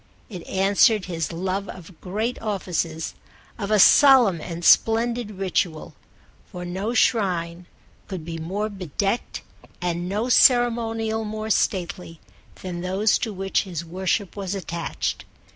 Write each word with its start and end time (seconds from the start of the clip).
It 0.31 0.41
answered 0.47 1.05
his 1.05 1.31
love 1.31 1.69
of 1.69 1.91
great 2.01 2.41
offices, 2.41 3.13
of 3.59 3.69
a 3.69 3.77
solemn 3.77 4.41
and 4.41 4.65
splendid 4.65 5.29
ritual; 5.29 5.93
for 6.51 6.65
no 6.65 6.95
shrine 6.95 7.67
could 8.07 8.25
be 8.25 8.39
more 8.39 8.67
bedecked 8.67 9.43
and 9.79 10.09
no 10.09 10.27
ceremonial 10.27 11.23
more 11.23 11.51
stately 11.51 12.19
than 12.63 12.81
those 12.81 13.19
to 13.19 13.31
which 13.31 13.61
his 13.61 13.85
worship 13.85 14.35
was 14.35 14.55
attached. 14.55 15.23